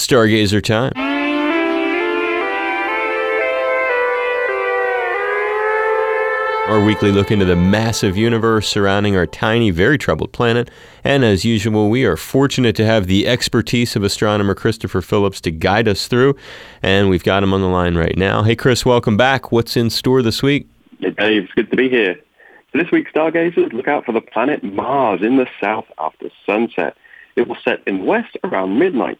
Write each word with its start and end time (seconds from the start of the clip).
Stargazer 0.00 0.62
time. 0.62 0.92
Our 6.70 6.82
weekly 6.84 7.10
look 7.12 7.30
into 7.30 7.44
the 7.44 7.56
massive 7.56 8.16
universe 8.16 8.68
surrounding 8.68 9.16
our 9.16 9.26
tiny, 9.26 9.70
very 9.70 9.98
troubled 9.98 10.32
planet. 10.32 10.70
And 11.04 11.24
as 11.24 11.44
usual, 11.44 11.90
we 11.90 12.04
are 12.04 12.16
fortunate 12.16 12.76
to 12.76 12.86
have 12.86 13.08
the 13.08 13.26
expertise 13.26 13.96
of 13.96 14.04
astronomer 14.04 14.54
Christopher 14.54 15.02
Phillips 15.02 15.40
to 15.42 15.50
guide 15.50 15.88
us 15.88 16.06
through. 16.06 16.36
And 16.82 17.10
we've 17.10 17.24
got 17.24 17.42
him 17.42 17.52
on 17.52 17.60
the 17.60 17.66
line 17.66 17.96
right 17.96 18.16
now. 18.16 18.42
Hey, 18.44 18.56
Chris, 18.56 18.86
welcome 18.86 19.16
back. 19.16 19.52
What's 19.52 19.76
in 19.76 19.90
store 19.90 20.22
this 20.22 20.42
week? 20.42 20.66
Hey, 21.00 21.10
Dave. 21.10 21.44
It's 21.44 21.52
good 21.54 21.70
to 21.70 21.76
be 21.76 21.88
here. 21.88 22.14
So 22.72 22.78
this 22.78 22.90
week, 22.90 23.08
stargazers, 23.10 23.72
look 23.72 23.88
out 23.88 24.06
for 24.06 24.12
the 24.12 24.20
planet 24.20 24.62
Mars 24.62 25.20
in 25.22 25.36
the 25.36 25.48
south 25.60 25.86
after 25.98 26.30
sunset. 26.46 26.96
It 27.36 27.48
will 27.48 27.58
set 27.64 27.82
in 27.86 27.98
the 27.98 28.04
west 28.04 28.36
around 28.44 28.78
midnight. 28.78 29.18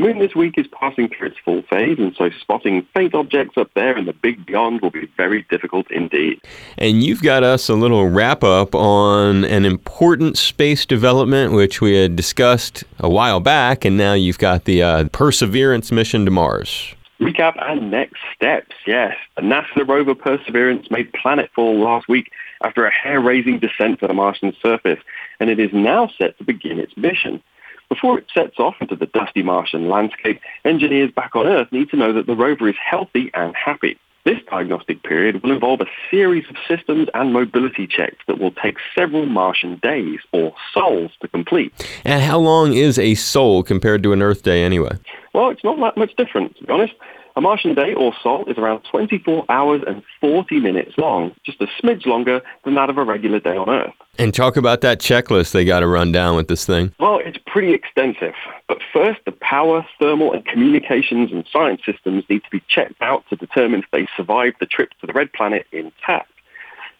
The 0.00 0.06
moon 0.06 0.18
this 0.18 0.34
week 0.34 0.56
is 0.56 0.66
passing 0.68 1.10
through 1.10 1.26
its 1.26 1.36
full 1.44 1.60
phase, 1.68 1.98
and 1.98 2.16
so 2.16 2.30
spotting 2.40 2.86
faint 2.94 3.14
objects 3.14 3.58
up 3.58 3.70
there 3.74 3.98
in 3.98 4.06
the 4.06 4.14
big 4.14 4.46
beyond 4.46 4.80
will 4.80 4.90
be 4.90 5.04
very 5.18 5.42
difficult 5.50 5.90
indeed. 5.90 6.40
And 6.78 7.02
you've 7.02 7.20
got 7.20 7.42
us 7.42 7.68
a 7.68 7.74
little 7.74 8.08
wrap 8.08 8.42
up 8.42 8.74
on 8.74 9.44
an 9.44 9.66
important 9.66 10.38
space 10.38 10.86
development, 10.86 11.52
which 11.52 11.82
we 11.82 11.96
had 11.96 12.16
discussed 12.16 12.82
a 12.98 13.10
while 13.10 13.40
back, 13.40 13.84
and 13.84 13.98
now 13.98 14.14
you've 14.14 14.38
got 14.38 14.64
the 14.64 14.82
uh, 14.82 15.08
Perseverance 15.12 15.92
mission 15.92 16.24
to 16.24 16.30
Mars. 16.30 16.94
Recap 17.20 17.62
and 17.62 17.90
next 17.90 18.20
steps, 18.34 18.74
yes. 18.86 19.14
The 19.36 19.42
NASA 19.42 19.86
rover 19.86 20.14
Perseverance 20.14 20.90
made 20.90 21.12
planetfall 21.12 21.78
last 21.78 22.08
week 22.08 22.32
after 22.64 22.86
a 22.86 22.90
hair-raising 22.90 23.58
descent 23.58 24.00
to 24.00 24.06
the 24.06 24.14
Martian 24.14 24.56
surface, 24.62 25.00
and 25.40 25.50
it 25.50 25.60
is 25.60 25.74
now 25.74 26.08
set 26.16 26.38
to 26.38 26.44
begin 26.44 26.80
its 26.80 26.96
mission. 26.96 27.42
Before 27.90 28.18
it 28.18 28.26
sets 28.32 28.58
off 28.58 28.76
into 28.80 28.94
the 28.94 29.06
dusty 29.06 29.42
Martian 29.42 29.88
landscape, 29.88 30.40
engineers 30.64 31.10
back 31.10 31.34
on 31.34 31.46
Earth 31.46 31.70
need 31.72 31.90
to 31.90 31.96
know 31.96 32.12
that 32.12 32.26
the 32.26 32.36
rover 32.36 32.68
is 32.68 32.76
healthy 32.82 33.32
and 33.34 33.54
happy. 33.54 33.98
This 34.24 34.38
diagnostic 34.48 35.02
period 35.02 35.42
will 35.42 35.50
involve 35.50 35.80
a 35.80 35.86
series 36.08 36.44
of 36.48 36.56
systems 36.68 37.08
and 37.14 37.32
mobility 37.32 37.88
checks 37.88 38.18
that 38.28 38.38
will 38.38 38.52
take 38.52 38.76
several 38.94 39.26
Martian 39.26 39.76
days, 39.82 40.20
or 40.32 40.54
sols, 40.72 41.10
to 41.20 41.28
complete. 41.28 41.72
And 42.04 42.22
how 42.22 42.38
long 42.38 42.74
is 42.74 42.96
a 42.96 43.16
sol 43.16 43.64
compared 43.64 44.04
to 44.04 44.12
an 44.12 44.22
Earth 44.22 44.44
day 44.44 44.62
anyway? 44.62 44.96
Well, 45.34 45.50
it's 45.50 45.64
not 45.64 45.80
that 45.80 45.96
much 45.96 46.14
different, 46.16 46.56
to 46.58 46.64
be 46.64 46.72
honest. 46.72 46.94
A 47.36 47.40
Martian 47.40 47.74
day 47.74 47.94
or 47.94 48.12
sol 48.22 48.44
is 48.46 48.58
around 48.58 48.82
24 48.90 49.44
hours 49.48 49.82
and 49.86 50.02
40 50.20 50.60
minutes 50.60 50.92
long, 50.98 51.34
just 51.44 51.60
a 51.60 51.66
smidge 51.80 52.06
longer 52.06 52.42
than 52.64 52.74
that 52.74 52.90
of 52.90 52.98
a 52.98 53.04
regular 53.04 53.40
day 53.40 53.56
on 53.56 53.68
Earth. 53.70 53.94
And 54.18 54.34
talk 54.34 54.56
about 54.56 54.80
that 54.82 55.00
checklist 55.00 55.52
they 55.52 55.64
got 55.64 55.80
to 55.80 55.86
run 55.86 56.12
down 56.12 56.36
with 56.36 56.48
this 56.48 56.66
thing. 56.66 56.92
Well, 56.98 57.20
it's 57.24 57.38
pretty 57.46 57.72
extensive. 57.72 58.34
But 58.68 58.78
first, 58.92 59.20
the 59.24 59.32
power, 59.32 59.86
thermal, 59.98 60.32
and 60.32 60.44
communications 60.44 61.32
and 61.32 61.44
science 61.52 61.82
systems 61.86 62.24
need 62.28 62.42
to 62.44 62.50
be 62.50 62.62
checked 62.68 63.00
out 63.00 63.24
to 63.30 63.36
determine 63.36 63.80
if 63.80 63.90
they 63.92 64.08
survived 64.16 64.56
the 64.60 64.66
trip 64.66 64.90
to 65.00 65.06
the 65.06 65.12
red 65.12 65.32
planet 65.32 65.66
intact. 65.72 66.29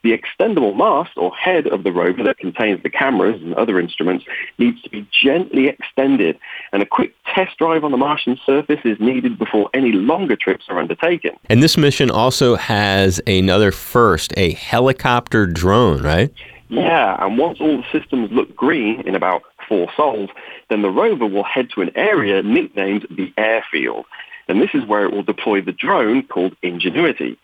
The 0.02 0.16
extendable 0.16 0.74
mast 0.74 1.12
or 1.16 1.34
head 1.34 1.66
of 1.66 1.84
the 1.84 1.92
rover 1.92 2.22
that 2.22 2.38
contains 2.38 2.82
the 2.82 2.90
cameras 2.90 3.40
and 3.42 3.54
other 3.54 3.78
instruments 3.78 4.24
needs 4.58 4.80
to 4.82 4.90
be 4.90 5.06
gently 5.12 5.68
extended 5.68 6.38
and 6.72 6.82
a 6.82 6.86
quick 6.86 7.14
test 7.34 7.58
drive 7.58 7.84
on 7.84 7.90
the 7.90 7.96
Martian 7.96 8.38
surface 8.46 8.80
is 8.84 8.98
needed 8.98 9.38
before 9.38 9.68
any 9.74 9.92
longer 9.92 10.36
trips 10.36 10.64
are 10.68 10.78
undertaken. 10.78 11.32
And 11.48 11.62
this 11.62 11.76
mission 11.76 12.10
also 12.10 12.56
has 12.56 13.20
another 13.26 13.72
first, 13.72 14.32
a 14.36 14.52
helicopter 14.52 15.46
drone, 15.46 16.02
right? 16.02 16.32
Yeah, 16.68 17.22
and 17.24 17.36
once 17.36 17.58
all 17.60 17.78
the 17.78 17.98
systems 17.98 18.30
look 18.32 18.54
green 18.54 19.00
in 19.02 19.14
about 19.14 19.42
four 19.68 19.88
sols, 19.96 20.30
then 20.68 20.82
the 20.82 20.90
rover 20.90 21.26
will 21.26 21.44
head 21.44 21.68
to 21.74 21.82
an 21.82 21.90
area 21.96 22.42
nicknamed 22.42 23.06
the 23.10 23.32
airfield. 23.36 24.06
And 24.48 24.60
this 24.60 24.70
is 24.74 24.86
where 24.86 25.04
it 25.04 25.12
will 25.12 25.22
deploy 25.22 25.60
the 25.60 25.72
drone 25.72 26.22
called 26.22 26.56
Ingenuity. 26.62 27.38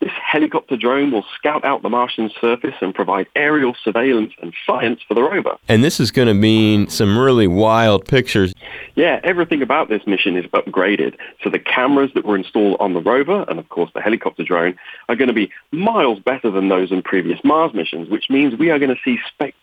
This 0.00 0.12
helicopter 0.12 0.76
drone 0.76 1.10
will 1.10 1.24
scout 1.36 1.64
out 1.64 1.82
the 1.82 1.88
Martian 1.88 2.30
surface 2.40 2.74
and 2.80 2.94
provide 2.94 3.26
aerial 3.34 3.74
surveillance 3.82 4.32
and 4.40 4.54
science 4.64 5.00
for 5.06 5.14
the 5.14 5.22
rover. 5.22 5.56
And 5.66 5.82
this 5.82 5.98
is 5.98 6.12
going 6.12 6.28
to 6.28 6.34
mean 6.34 6.88
some 6.88 7.18
really 7.18 7.48
wild 7.48 8.06
pictures. 8.06 8.54
Yeah, 8.94 9.18
everything 9.24 9.60
about 9.60 9.88
this 9.88 10.06
mission 10.06 10.36
is 10.36 10.44
upgraded. 10.46 11.16
So 11.42 11.50
the 11.50 11.58
cameras 11.58 12.12
that 12.14 12.24
were 12.24 12.36
installed 12.36 12.76
on 12.78 12.94
the 12.94 13.00
rover 13.00 13.44
and, 13.48 13.58
of 13.58 13.68
course, 13.70 13.90
the 13.92 14.00
helicopter 14.00 14.44
drone 14.44 14.78
are 15.08 15.16
going 15.16 15.28
to 15.28 15.34
be 15.34 15.50
miles 15.72 16.20
better 16.20 16.48
than 16.48 16.68
those 16.68 16.92
in 16.92 17.02
previous 17.02 17.40
Mars 17.42 17.74
missions, 17.74 18.08
which 18.08 18.30
means 18.30 18.56
we 18.56 18.70
are 18.70 18.78
going 18.78 18.94
to 18.94 19.00
see 19.04 19.18
spectacular 19.26 19.57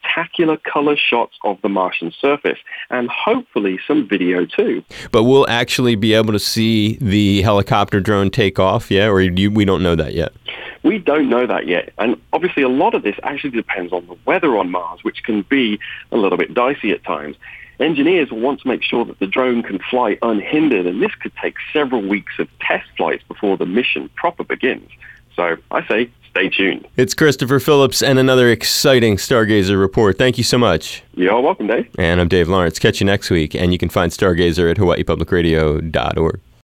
color 0.57 0.95
shots 0.97 1.35
of 1.43 1.61
the 1.61 1.69
Martian 1.69 2.11
surface 2.19 2.59
and 2.89 3.09
hopefully 3.09 3.79
some 3.87 4.07
video 4.07 4.45
too. 4.45 4.83
But 5.11 5.23
we'll 5.23 5.47
actually 5.49 5.95
be 5.95 6.13
able 6.13 6.33
to 6.33 6.39
see 6.39 6.97
the 7.01 7.41
helicopter 7.41 7.99
drone 7.99 8.29
take 8.29 8.59
off, 8.59 8.89
yeah? 8.89 9.07
Or 9.07 9.21
you, 9.21 9.51
we 9.51 9.65
don't 9.65 9.83
know 9.83 9.95
that 9.95 10.13
yet? 10.13 10.33
We 10.83 10.99
don't 10.99 11.29
know 11.29 11.47
that 11.47 11.67
yet. 11.67 11.93
And 11.97 12.19
obviously, 12.31 12.63
a 12.63 12.69
lot 12.69 12.93
of 12.93 13.03
this 13.03 13.15
actually 13.23 13.51
depends 13.51 13.91
on 13.91 14.05
the 14.07 14.17
weather 14.25 14.57
on 14.57 14.69
Mars, 14.69 15.03
which 15.03 15.23
can 15.23 15.41
be 15.43 15.79
a 16.11 16.17
little 16.17 16.37
bit 16.37 16.53
dicey 16.53 16.91
at 16.91 17.03
times. 17.03 17.35
Engineers 17.79 18.31
will 18.31 18.39
want 18.39 18.61
to 18.61 18.67
make 18.67 18.83
sure 18.83 19.03
that 19.03 19.19
the 19.19 19.27
drone 19.27 19.61
can 19.61 19.79
fly 19.89 20.17
unhindered, 20.21 20.85
and 20.85 21.01
this 21.01 21.13
could 21.15 21.33
take 21.41 21.55
several 21.73 22.01
weeks 22.01 22.33
of 22.39 22.47
test 22.59 22.87
flights 22.95 23.23
before 23.27 23.57
the 23.57 23.65
mission 23.65 24.09
proper 24.15 24.43
begins. 24.43 24.89
So 25.35 25.57
I 25.71 25.85
say 25.87 26.09
stay 26.35 26.49
tuned. 26.49 26.85
It's 26.97 27.13
Christopher 27.13 27.59
Phillips 27.59 28.03
and 28.03 28.19
another 28.19 28.49
exciting 28.49 29.15
Stargazer 29.15 29.79
report. 29.79 30.17
Thank 30.17 30.37
you 30.37 30.43
so 30.43 30.57
much. 30.57 31.01
You're 31.13 31.39
welcome, 31.39 31.67
Dave. 31.67 31.87
And 31.97 32.19
I'm 32.19 32.27
Dave 32.27 32.49
Lawrence. 32.49 32.77
Catch 32.77 32.99
you 32.99 33.05
next 33.05 33.29
week, 33.29 33.55
and 33.55 33.71
you 33.71 33.77
can 33.77 33.89
find 33.89 34.11
Stargazer 34.11 34.69
at 34.69 34.77
hawaiipublicradio.org. 34.77 36.41